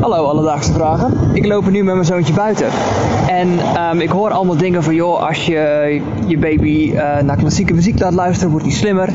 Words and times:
Hallo 0.00 0.24
Alledaagse 0.24 0.72
Vragen. 0.72 1.34
Ik 1.34 1.46
loop 1.46 1.70
nu 1.70 1.84
met 1.84 1.94
mijn 1.94 2.06
zoontje 2.06 2.32
buiten. 2.32 2.66
En 3.28 3.58
ehm, 3.58 4.00
ik 4.00 4.08
hoor 4.08 4.30
allemaal 4.30 4.56
dingen 4.56 4.82
van, 4.82 4.94
joh, 4.94 5.26
als 5.26 5.46
je 5.46 6.00
je 6.26 6.38
baby 6.38 6.92
eh, 6.92 7.22
naar 7.22 7.36
klassieke 7.36 7.74
muziek 7.74 8.00
laat 8.00 8.14
luisteren, 8.14 8.50
wordt 8.50 8.66
hij 8.66 8.74
slimmer. 8.74 9.08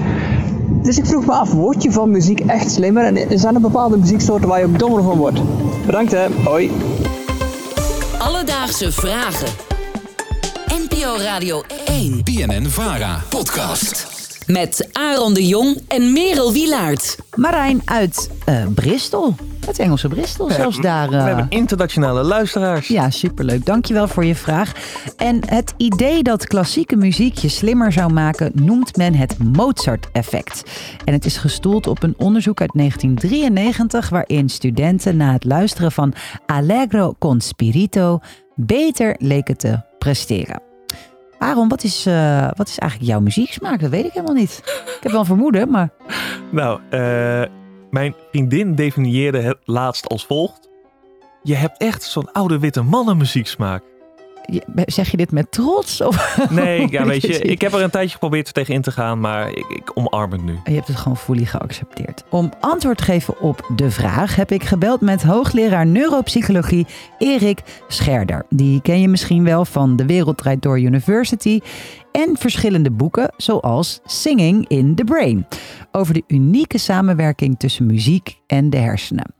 Dus 0.82 0.98
ik 0.98 1.06
vroeg 1.06 1.26
me 1.26 1.32
af, 1.32 1.52
word 1.52 1.84
je 1.84 1.92
van 1.92 2.12
muziek 2.12 2.40
echt 2.40 2.72
slimmer? 2.72 3.04
En 3.04 3.40
zijn 3.40 3.56
er 3.56 3.62
bepaalde 3.62 3.98
muzieksoorten 3.98 4.48
waar 4.48 4.60
je 4.60 4.66
ook 4.66 4.80
dommer 4.80 5.04
van 5.04 5.18
wordt? 5.18 5.42
Bedankt 5.86 6.12
hè, 6.12 6.26
hoi. 6.44 6.72
Alledaagse 8.18 8.92
Vragen. 8.92 9.50
NPO 10.68 11.16
Radio 11.18 11.62
1. 11.86 12.22
BNN 12.24 12.66
Vara. 12.66 13.20
Podcast. 13.30 14.08
Met 14.48 14.90
Aaron 14.92 15.34
de 15.34 15.48
Jong 15.48 15.78
en 15.88 16.14
Merel 16.14 16.54
Wilaert. 16.54 17.18
Marijn 17.36 17.82
uit 17.86 18.30
uh, 18.50 18.66
Bristol. 18.74 19.36
Het 19.66 19.80
Engelse 19.80 20.08
Bristol, 20.08 20.50
zelfs 20.50 20.78
daar. 20.78 21.10
We 21.10 21.16
hebben 21.16 21.46
internationale 21.50 22.24
luisteraars. 22.24 22.88
Ja, 22.88 23.10
superleuk. 23.10 23.66
Dankjewel 23.66 24.08
voor 24.08 24.26
je 24.26 24.36
vraag. 24.36 24.72
En 25.18 25.40
het 25.46 25.74
idee 25.78 26.24
dat 26.24 26.48
klassieke 26.48 26.96
muziek 26.96 27.38
je 27.38 27.48
slimmer 27.50 27.92
zou 27.92 28.14
maken, 28.14 28.52
noemt 28.54 28.98
men 28.98 29.16
het 29.16 29.38
Mozart-effect. 29.38 30.64
En 31.06 31.14
het 31.14 31.26
is 31.26 31.38
gestoeld 31.38 31.88
op 31.88 32.04
een 32.04 32.14
onderzoek 32.18 32.62
uit 32.62 32.72
1993, 32.74 34.10
waarin 34.10 34.50
studenten 34.50 35.18
na 35.18 35.32
het 35.34 35.44
luisteren 35.44 35.92
van 35.92 36.14
Allegro 36.46 37.16
con 37.20 37.42
Spirito 37.42 38.20
beter 38.56 39.16
leken 39.20 39.58
te 39.58 39.82
presteren. 39.98 40.62
Aaron, 41.38 41.68
wat 41.68 41.84
is, 41.84 42.08
uh, 42.08 42.48
wat 42.56 42.68
is 42.68 42.78
eigenlijk 42.78 43.12
jouw 43.12 43.22
muzieksmaak? 43.22 43.80
Dat 43.80 43.90
weet 43.90 44.06
ik 44.06 44.12
helemaal 44.12 44.36
niet. 44.36 44.62
Ik 44.66 45.00
heb 45.00 45.12
wel 45.12 45.20
een 45.20 45.26
vermoeden, 45.26 45.70
maar... 45.70 45.90
Nou, 46.52 46.80
uh, 46.92 47.44
mijn 47.94 48.16
vriendin 48.30 48.76
definieerde 48.76 49.40
het 49.40 49.58
laatst 49.66 50.08
als 50.08 50.26
volgt. 50.26 50.70
Je 51.44 51.56
hebt 51.56 51.78
echt 51.78 52.04
zo'n 52.04 52.32
oude 52.32 52.60
witte 52.60 52.82
mannen 52.82 53.18
muzieksmaak. 53.18 53.84
Zeg 54.86 55.12
je 55.12 55.18
dit 55.18 55.32
met 55.32 55.52
trots? 55.52 56.02
Of? 56.02 56.38
Nee, 56.50 56.92
ja, 56.92 57.06
weet 57.06 57.22
je, 57.22 57.40
ik 57.40 57.62
heb 57.62 57.74
er 57.74 57.82
een 57.82 57.90
tijdje 57.90 58.14
geprobeerd 58.14 58.54
tegen 58.54 58.74
in 58.74 58.82
te 58.82 58.92
gaan, 58.92 59.20
maar 59.20 59.50
ik, 59.50 59.66
ik 59.70 59.92
omarm 59.94 60.32
het 60.32 60.44
nu. 60.44 60.60
Je 60.64 60.74
hebt 60.74 60.88
het 60.88 60.98
gewoon 60.98 61.18
fully 61.18 61.46
geaccepteerd. 61.46 62.24
Om 62.30 62.52
antwoord 62.60 62.98
te 62.98 63.04
geven 63.04 63.40
op 63.40 63.72
de 63.76 63.92
vraag 63.92 64.36
heb 64.36 64.52
ik 64.52 64.64
gebeld 64.64 65.02
met 65.02 65.24
hoogleraar 65.24 65.86
neuropsychologie 65.86 66.88
Erik 67.18 67.62
Scherder. 67.88 68.46
Die 68.50 68.82
ken 68.82 69.02
je 69.02 69.08
misschien 69.08 69.44
wel 69.44 69.66
van 69.66 69.96
de 69.96 70.06
Wereldrijd 70.06 70.62
Door 70.62 70.80
University 70.80 71.60
en 72.12 72.38
verschillende 72.38 72.92
boeken 72.92 73.34
zoals 73.38 74.00
Singing 74.06 74.68
in 74.68 74.96
the 74.96 75.04
Brain 75.04 75.48
over 75.92 76.14
de 76.14 76.24
unieke 76.28 76.78
samenwerking 76.78 77.60
tussen 77.60 77.86
muziek 77.86 78.38
en 78.48 78.70
de 78.70 78.78
hersenen. 78.78 79.34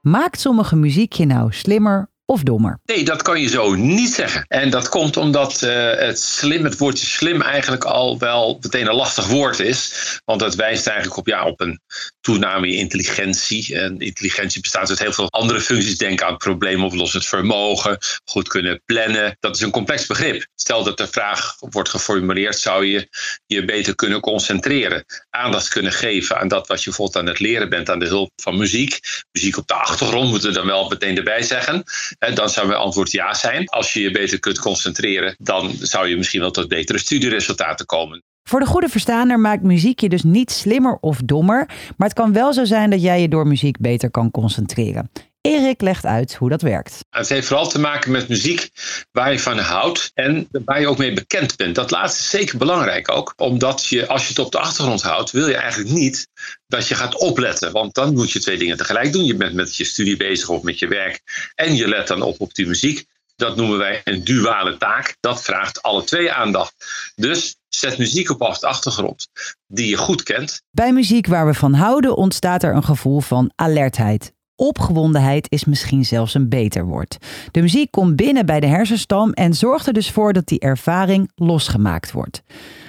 Maakt 0.00 0.40
sommige 0.40 0.76
muziek 0.76 1.12
je 1.12 1.26
nou 1.26 1.52
slimmer 1.52 2.08
of 2.30 2.42
dommer? 2.42 2.80
Nee, 2.84 3.04
dat 3.04 3.22
kan 3.22 3.40
je 3.40 3.48
zo 3.48 3.74
niet 3.74 4.14
zeggen. 4.14 4.44
En 4.48 4.70
dat 4.70 4.88
komt 4.88 5.16
omdat 5.16 5.62
uh, 5.62 5.70
het 5.90 6.20
slim, 6.20 6.64
het 6.64 6.78
woordje 6.78 7.06
slim 7.06 7.42
eigenlijk 7.42 7.84
al 7.84 8.18
wel 8.18 8.58
meteen 8.60 8.86
een 8.86 8.94
lastig 8.94 9.26
woord 9.26 9.58
is. 9.58 9.92
Want 10.24 10.40
het 10.40 10.54
wijst 10.54 10.86
eigenlijk 10.86 11.18
op, 11.18 11.26
ja, 11.26 11.44
op 11.44 11.60
een 11.60 11.80
toename 12.20 12.68
in 12.68 12.78
intelligentie. 12.78 13.78
En 13.78 13.98
intelligentie 13.98 14.60
bestaat 14.60 14.88
uit 14.88 14.98
heel 14.98 15.12
veel 15.12 15.30
andere 15.30 15.60
functies. 15.60 15.96
Denk 15.98 16.22
aan 16.22 16.36
probleemoplossend 16.36 17.26
vermogen, 17.26 17.98
goed 18.24 18.48
kunnen 18.48 18.82
plannen. 18.84 19.36
Dat 19.40 19.56
is 19.56 19.62
een 19.62 19.70
complex 19.70 20.06
begrip. 20.06 20.46
Stel 20.54 20.84
dat 20.84 20.96
de 20.96 21.06
vraag 21.06 21.56
wordt 21.58 21.88
geformuleerd, 21.88 22.58
zou 22.58 22.84
je 22.84 23.08
je 23.46 23.64
beter 23.64 23.94
kunnen 23.94 24.20
concentreren. 24.20 25.04
Aandacht 25.30 25.68
kunnen 25.68 25.92
geven 25.92 26.38
aan 26.38 26.48
dat 26.48 26.66
wat 26.66 26.78
je 26.78 26.84
bijvoorbeeld 26.84 27.18
aan 27.18 27.32
het 27.32 27.40
leren 27.40 27.68
bent, 27.68 27.90
aan 27.90 27.98
de 27.98 28.06
hulp 28.06 28.30
van 28.36 28.56
muziek. 28.56 28.98
Muziek 29.32 29.56
op 29.56 29.66
de 29.66 29.74
achtergrond 29.74 30.30
moeten 30.30 30.48
we 30.48 30.54
dan 30.54 30.66
wel 30.66 30.88
meteen 30.88 31.16
erbij 31.16 31.42
zeggen 31.42 31.84
dan 32.18 32.48
zou 32.50 32.66
mijn 32.66 32.78
antwoord 32.78 33.10
ja 33.10 33.34
zijn. 33.34 33.68
Als 33.68 33.92
je 33.92 34.00
je 34.00 34.10
beter 34.10 34.38
kunt 34.38 34.58
concentreren, 34.58 35.34
dan 35.38 35.72
zou 35.80 36.08
je 36.08 36.16
misschien 36.16 36.40
wel 36.40 36.50
tot 36.50 36.68
betere 36.68 36.98
studieresultaten 36.98 37.86
komen. 37.86 38.22
Voor 38.42 38.60
de 38.60 38.66
goede 38.66 38.88
verstaander 38.88 39.40
maakt 39.40 39.62
muziek 39.62 40.00
je 40.00 40.08
dus 40.08 40.22
niet 40.22 40.50
slimmer 40.50 40.98
of 41.00 41.18
dommer, 41.24 41.66
maar 41.96 42.08
het 42.08 42.16
kan 42.16 42.32
wel 42.32 42.52
zo 42.52 42.64
zijn 42.64 42.90
dat 42.90 43.02
jij 43.02 43.20
je 43.20 43.28
door 43.28 43.46
muziek 43.46 43.78
beter 43.78 44.10
kan 44.10 44.30
concentreren. 44.30 45.10
Erik 45.48 45.80
legt 45.80 46.04
uit 46.04 46.34
hoe 46.34 46.48
dat 46.48 46.62
werkt. 46.62 46.98
Het 47.10 47.28
heeft 47.28 47.46
vooral 47.46 47.68
te 47.68 47.78
maken 47.78 48.10
met 48.10 48.28
muziek 48.28 48.70
waar 49.12 49.32
je 49.32 49.40
van 49.40 49.58
houdt 49.58 50.10
en 50.14 50.48
waar 50.64 50.80
je 50.80 50.88
ook 50.88 50.98
mee 50.98 51.12
bekend 51.12 51.56
bent. 51.56 51.74
Dat 51.74 51.90
laatste 51.90 52.20
is 52.20 52.30
zeker 52.30 52.58
belangrijk 52.58 53.10
ook, 53.10 53.32
omdat 53.36 53.86
je 53.86 54.06
als 54.06 54.22
je 54.22 54.28
het 54.28 54.38
op 54.38 54.52
de 54.52 54.58
achtergrond 54.58 55.02
houdt, 55.02 55.30
wil 55.30 55.48
je 55.48 55.56
eigenlijk 55.56 55.90
niet 55.90 56.28
dat 56.66 56.88
je 56.88 56.94
gaat 56.94 57.18
opletten. 57.18 57.72
Want 57.72 57.94
dan 57.94 58.14
moet 58.14 58.30
je 58.30 58.40
twee 58.40 58.58
dingen 58.58 58.76
tegelijk 58.76 59.12
doen. 59.12 59.24
Je 59.24 59.36
bent 59.36 59.54
met 59.54 59.76
je 59.76 59.84
studie 59.84 60.16
bezig 60.16 60.48
of 60.48 60.62
met 60.62 60.78
je 60.78 60.88
werk 60.88 61.22
en 61.54 61.76
je 61.76 61.88
let 61.88 62.06
dan 62.06 62.22
op 62.22 62.40
op 62.40 62.54
die 62.54 62.66
muziek. 62.66 63.04
Dat 63.36 63.56
noemen 63.56 63.78
wij 63.78 64.00
een 64.04 64.24
duale 64.24 64.76
taak. 64.76 65.16
Dat 65.20 65.42
vraagt 65.42 65.82
alle 65.82 66.04
twee 66.04 66.32
aandacht. 66.32 66.74
Dus 67.16 67.56
zet 67.68 67.98
muziek 67.98 68.30
op 68.30 68.38
de 68.38 68.66
achtergrond 68.66 69.28
die 69.66 69.88
je 69.88 69.96
goed 69.96 70.22
kent. 70.22 70.62
Bij 70.70 70.92
muziek 70.92 71.26
waar 71.26 71.46
we 71.46 71.54
van 71.54 71.74
houden 71.74 72.16
ontstaat 72.16 72.62
er 72.62 72.74
een 72.74 72.84
gevoel 72.84 73.20
van 73.20 73.52
alertheid. 73.54 74.36
Opgewondenheid 74.60 75.46
is 75.50 75.64
misschien 75.64 76.04
zelfs 76.04 76.34
een 76.34 76.48
beter 76.48 76.84
woord. 76.84 77.18
De 77.50 77.60
muziek 77.60 77.90
komt 77.90 78.16
binnen 78.16 78.46
bij 78.46 78.60
de 78.60 78.66
hersenstam 78.66 79.32
en 79.32 79.54
zorgt 79.54 79.86
er 79.86 79.92
dus 79.92 80.10
voor 80.10 80.32
dat 80.32 80.46
die 80.46 80.58
ervaring 80.58 81.30
losgemaakt 81.34 82.12
wordt. 82.12 82.42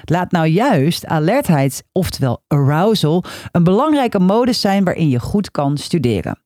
Laat 0.03 0.31
nou 0.31 0.45
juist 0.45 1.05
alertheid, 1.05 1.83
oftewel 1.91 2.43
arousal, 2.47 3.23
een 3.51 3.63
belangrijke 3.63 4.19
modus 4.19 4.61
zijn 4.61 4.83
waarin 4.83 5.09
je 5.09 5.19
goed 5.19 5.51
kan 5.51 5.77
studeren. 5.77 6.39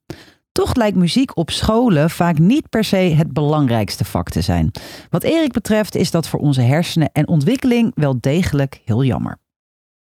Toch 0.51 0.75
lijkt 0.75 0.97
muziek 0.97 1.37
op 1.37 1.49
scholen 1.49 2.09
vaak 2.09 2.37
niet 2.37 2.69
per 2.69 2.83
se 2.83 2.95
het 2.95 3.33
belangrijkste 3.33 4.05
vak 4.05 4.29
te 4.29 4.41
zijn. 4.41 4.71
Wat 5.09 5.23
Erik 5.23 5.51
betreft 5.51 5.95
is 5.95 6.11
dat 6.11 6.27
voor 6.27 6.39
onze 6.39 6.61
hersenen 6.61 7.09
en 7.11 7.27
ontwikkeling 7.27 7.91
wel 7.95 8.17
degelijk 8.19 8.81
heel 8.85 9.03
jammer 9.03 9.41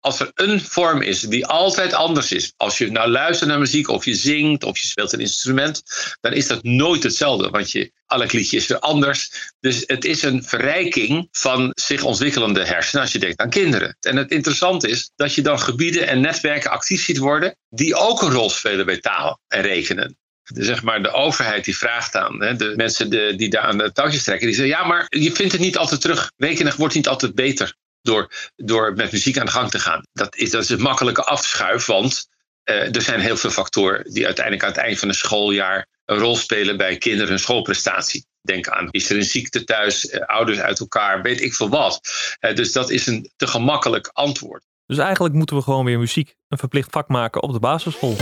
als 0.00 0.20
er 0.20 0.31
een 0.34 0.60
vorm 0.60 1.03
is 1.03 1.20
die 1.20 1.47
altijd 1.47 1.92
anders 1.92 2.32
is, 2.32 2.53
als 2.56 2.78
je 2.78 2.91
nou 2.91 3.10
luistert 3.10 3.50
naar 3.50 3.59
muziek 3.59 3.88
of 3.88 4.04
je 4.04 4.14
zingt 4.14 4.64
of 4.64 4.78
je 4.78 4.86
speelt 4.86 5.12
een 5.12 5.20
instrument, 5.20 5.82
dan 6.20 6.32
is 6.32 6.47
dat 6.47 6.62
nooit 6.62 7.03
hetzelfde, 7.03 7.50
want 7.50 7.70
je, 7.70 7.92
elk 8.06 8.32
liedje 8.32 8.56
is 8.56 8.66
weer 8.66 8.78
anders. 8.78 9.31
Dus 9.60 9.82
het 9.87 10.04
is 10.04 10.22
een 10.22 10.44
verrijking 10.44 11.28
van 11.31 11.70
zich 11.75 12.03
ontwikkelende 12.03 12.64
hersenen 12.64 13.03
als 13.03 13.12
je 13.12 13.19
denkt 13.19 13.41
aan 13.41 13.50
kinderen. 13.50 13.97
En 14.00 14.16
het 14.16 14.31
interessante 14.31 14.88
is 14.88 15.10
dat 15.16 15.34
je 15.34 15.42
dan 15.42 15.60
gebieden 15.60 16.06
en 16.06 16.20
netwerken 16.20 16.70
actief 16.70 17.04
ziet 17.04 17.19
worden 17.19 17.56
die 17.69 17.94
ook 17.94 18.22
een 18.22 18.32
rol 18.32 18.50
spelen 18.50 18.87
bij 18.87 19.00
taal 19.00 19.41
en 19.48 19.62
rekenen. 19.62 20.19
De, 20.42 20.64
zeg 20.64 20.82
maar, 20.82 21.03
de 21.03 21.12
overheid 21.12 21.64
die 21.64 21.76
vraagt 21.76 22.16
aan, 22.16 22.42
hè, 22.42 22.56
de 22.56 22.72
mensen 22.76 23.10
die 23.37 23.50
daar 23.50 23.62
aan 23.62 23.78
de 23.78 23.92
touwtjes 23.92 24.22
trekken, 24.22 24.47
die 24.47 24.56
zeggen: 24.56 24.76
Ja, 24.76 24.87
maar 24.87 25.06
je 25.08 25.32
vindt 25.32 25.53
het 25.53 25.60
niet 25.60 25.76
altijd 25.76 26.00
terug. 26.00 26.32
Rekenen 26.37 26.75
wordt 26.76 26.94
niet 26.94 27.08
altijd 27.08 27.34
beter 27.34 27.76
door, 28.03 28.32
door 28.56 28.92
met 28.92 29.12
muziek 29.12 29.38
aan 29.38 29.47
de 29.47 29.53
gang 29.53 29.70
te 29.70 29.78
gaan. 29.78 30.03
Dat 30.12 30.36
is, 30.36 30.50
dat 30.50 30.62
is 30.62 30.69
een 30.69 30.81
makkelijke 30.81 31.25
afschuif, 31.25 31.86
want 31.86 32.28
uh, 32.64 32.94
er 32.94 33.03
zijn 33.03 33.20
heel 33.20 33.36
veel 33.36 33.50
factoren 33.50 34.12
die 34.12 34.25
uiteindelijk 34.25 34.64
aan 34.64 34.72
het 34.72 34.81
eind 34.81 34.98
van 34.98 35.09
een 35.09 35.14
schooljaar 35.14 35.86
een 36.04 36.19
rol 36.19 36.37
spelen 36.37 36.76
bij 36.76 36.97
kinderen 36.97 37.28
hun 37.28 37.38
schoolprestatie. 37.38 38.26
Denk 38.41 38.69
aan, 38.69 38.88
is 38.91 39.10
er 39.10 39.16
een 39.16 39.25
ziekte 39.25 39.64
thuis, 39.64 40.04
uh, 40.04 40.20
ouders 40.20 40.58
uit 40.58 40.81
elkaar, 40.81 41.22
weet 41.22 41.41
ik 41.41 41.54
veel 41.54 41.69
wat. 41.69 42.00
Uh, 42.41 42.54
dus 42.54 42.72
dat 42.72 42.91
is 42.91 43.06
een 43.06 43.31
te 43.37 43.47
gemakkelijk 43.47 44.10
antwoord. 44.12 44.66
Dus 44.87 44.98
eigenlijk 44.98 45.34
moeten 45.34 45.56
we 45.56 45.62
gewoon 45.62 45.84
weer 45.84 45.98
muziek 45.98 46.34
een 46.48 46.58
verplicht 46.58 46.88
vak 46.91 47.08
maken 47.08 47.42
op 47.42 47.53
de 47.53 47.58
basisschool. 47.58 48.16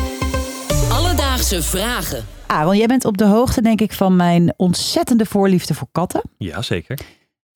Alledaagse 0.91 1.62
vragen. 1.62 2.26
Aaron, 2.47 2.76
jij 2.76 2.86
bent 2.86 3.04
op 3.04 3.16
de 3.16 3.26
hoogte 3.26 3.62
denk 3.62 3.81
ik 3.81 3.92
van 3.92 4.16
mijn 4.16 4.54
ontzettende 4.56 5.26
voorliefde 5.26 5.75
voor 5.75 5.88
katten. 5.92 6.22
Ja, 6.38 6.62
zeker 6.62 6.98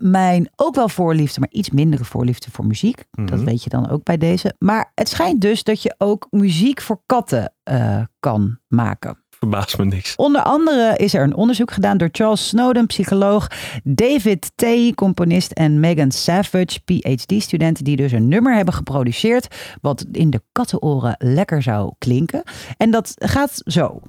mijn 0.03 0.51
ook 0.57 0.75
wel 0.75 0.89
voorliefde, 0.89 1.41
maar 1.41 1.49
iets 1.51 1.71
mindere 1.71 2.05
voorliefde 2.05 2.51
voor 2.51 2.67
muziek. 2.67 3.05
Dat 3.11 3.31
Mhm. 3.31 3.45
weet 3.45 3.63
je 3.65 3.71
dan 3.71 3.91
ook 3.91 4.05
bij 4.05 4.17
deze. 4.17 4.55
Maar 4.59 4.93
het 4.95 5.09
schijnt 5.09 5.41
dus 5.41 5.63
dat 5.63 5.83
je 5.83 5.95
ook 5.99 6.27
muziek 6.31 6.81
voor 6.81 7.01
katten 7.07 7.53
eh, 7.63 8.01
kan 8.21 8.59
maken. 8.69 9.19
Verbaast 9.39 9.79
me 9.79 9.85
niks. 9.85 10.17
Onder 10.17 10.43
andere 10.43 10.97
is 10.97 11.15
er 11.15 11.23
een 11.23 11.35
onderzoek 11.35 11.71
gedaan 11.71 11.97
door 11.99 12.09
Charles 12.13 12.49
Snowden, 12.49 12.87
psycholoog, 12.87 13.47
David 13.85 14.51
T., 14.55 14.65
componist 14.95 15.53
en 15.53 15.81
Megan 15.81 16.11
Savage, 16.11 16.81
PhD-studenten, 16.85 17.85
die 17.85 17.97
dus 17.97 18.13
een 18.13 18.29
nummer 18.29 18.55
hebben 18.57 18.75
geproduceerd 18.75 19.57
wat 19.81 20.05
in 20.13 20.31
de 20.31 20.43
kattenoren 20.53 21.15
lekker 21.19 21.63
zou 21.63 21.93
klinken. 21.99 22.43
En 22.77 22.91
dat 22.91 23.15
gaat 23.17 23.63
zo. 23.65 24.01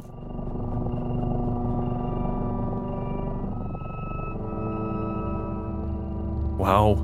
Wauw. 6.61 6.97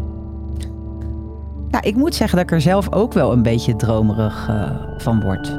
Nou, 1.70 1.88
ik 1.88 1.96
moet 1.96 2.16
zeggen 2.16 2.38
dat 2.38 2.46
ik 2.46 2.52
er 2.52 2.62
zelf 2.62 2.94
ook 2.94 3.14
wel 3.14 3.32
een 3.32 3.44
beetje 3.44 3.76
dromerig 3.76 4.48
eh, 4.50 4.72
van 4.98 5.22
word. 5.22 5.58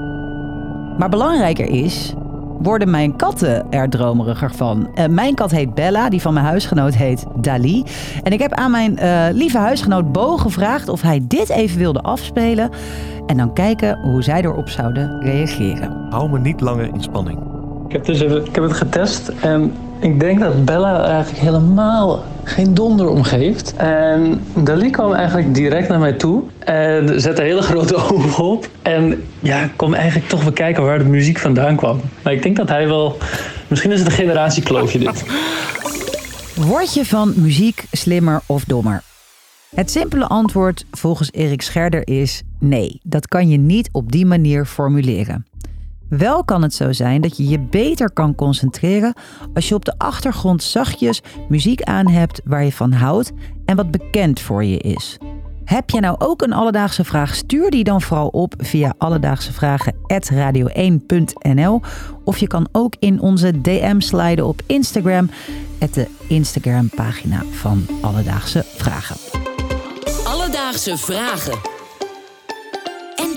Maar 0.99 1.09
belangrijker 1.09 1.69
is, 1.69 2.15
worden 2.59 2.91
mijn 2.91 3.17
katten 3.17 3.71
er 3.71 3.89
dromeriger 3.89 4.55
van? 4.55 4.89
Eh, 4.95 5.06
mijn 5.06 5.35
kat 5.35 5.50
heet 5.50 5.75
Bella, 5.75 6.09
die 6.09 6.21
van 6.21 6.35
mijn 6.35 6.47
huisgenoot 6.47 6.95
heet 6.95 7.25
Dali. 7.37 7.85
En 8.23 8.33
ik 8.33 8.39
heb 8.41 8.53
aan 8.53 8.71
mijn 8.71 8.99
eh, 8.99 9.27
lieve 9.33 9.59
huisgenoot 9.59 10.12
Bo 10.12 10.37
gevraagd 10.37 10.89
of 10.89 11.03
hij 11.03 11.21
dit 11.23 11.49
even 11.49 11.79
wilde 11.79 12.00
afspelen. 12.00 12.71
En 13.27 13.37
dan 13.37 13.53
kijken 13.53 14.00
hoe 14.00 14.23
zij 14.23 14.43
erop 14.43 14.69
zouden 14.69 15.21
reageren. 15.21 16.06
Hou 16.11 16.31
me 16.31 16.39
niet 16.39 16.61
langer 16.61 16.91
in 16.95 17.03
spanning. 17.03 17.39
Ik 17.87 17.93
heb, 17.93 18.05
dus 18.05 18.21
even, 18.21 18.45
ik 18.45 18.55
heb 18.55 18.65
het 18.65 18.73
getest 18.73 19.29
en 19.29 19.73
ik 19.99 20.21
denk 20.21 20.41
dat 20.41 20.65
Bella 20.65 21.05
eigenlijk 21.05 21.43
helemaal 21.43 22.23
geen 22.49 22.75
donder 22.75 23.09
omgeeft. 23.09 23.75
En 23.77 24.43
Dali 24.55 24.91
kwam 24.91 25.12
eigenlijk 25.12 25.55
direct 25.55 25.89
naar 25.89 25.99
mij 25.99 26.12
toe 26.12 26.43
en 26.59 27.21
zette 27.21 27.43
hele 27.43 27.62
grote 27.62 27.97
ogen 28.12 28.45
op. 28.45 28.69
En 28.83 29.25
ja, 29.41 29.71
kwam 29.77 29.95
eigenlijk 29.95 30.29
toch 30.29 30.45
bekijken 30.45 30.83
waar 30.83 30.99
de 30.99 31.05
muziek 31.05 31.39
vandaan 31.39 31.77
kwam. 31.77 32.00
Maar 32.23 32.33
ik 32.33 32.43
denk 32.43 32.56
dat 32.56 32.69
hij 32.69 32.87
wel... 32.87 33.17
Misschien 33.69 33.93
is 33.93 33.99
het 33.99 34.09
een 34.09 34.15
generatiekloofje 34.15 34.99
dit. 34.99 35.25
Word 36.55 36.95
je 36.95 37.05
van 37.05 37.33
muziek 37.37 37.85
slimmer 37.93 38.41
of 38.47 38.65
dommer? 38.65 39.03
Het 39.75 39.91
simpele 39.91 40.27
antwoord 40.27 40.85
volgens 40.91 41.33
Erik 41.33 41.62
Scherder 41.62 42.09
is 42.09 42.43
nee. 42.59 43.00
Dat 43.03 43.29
kan 43.29 43.49
je 43.49 43.59
niet 43.59 43.89
op 43.93 44.12
die 44.12 44.27
manier 44.27 44.67
formuleren. 44.67 45.47
Wel 46.08 46.44
kan 46.44 46.62
het 46.62 46.75
zo 46.75 46.93
zijn 46.93 47.20
dat 47.20 47.37
je 47.37 47.49
je 47.49 47.60
beter 47.60 48.12
kan 48.12 48.34
concentreren 48.34 49.14
als 49.55 49.69
je 49.69 49.75
op 49.75 49.84
de 49.84 49.94
achtergrond 49.99 50.62
zachtjes 50.62 51.22
muziek 51.49 51.82
aan 51.82 52.08
hebt 52.08 52.40
waar 52.44 52.64
je 52.64 52.72
van 52.72 52.93
houdt 52.93 53.32
en 53.64 53.76
wat 53.76 53.90
bekend 53.90 54.40
voor 54.40 54.64
je 54.64 54.78
is. 54.78 55.19
Heb 55.64 55.90
je 55.90 56.00
nou 56.00 56.16
ook 56.19 56.43
een 56.43 56.52
alledaagse 56.52 57.05
vraag? 57.05 57.34
Stuur 57.34 57.70
die 57.70 57.84
dan 57.84 58.02
vooral 58.02 58.28
op 58.28 58.55
via 58.58 58.94
alledaagsevragen@radio1.nl 58.99 61.81
of 62.25 62.38
je 62.38 62.46
kan 62.46 62.69
ook 62.72 62.94
in 62.99 63.20
onze 63.20 63.61
DM 63.61 64.00
sliden 64.00 64.46
op 64.46 64.61
Instagram, 64.66 65.31
de 65.93 66.06
Instagram 66.28 66.88
pagina 66.88 67.43
van 67.50 67.87
Alledaagse 68.02 68.64
Vragen. 68.76 69.16
Alledaagse 70.25 70.99
Vragen. 70.99 71.77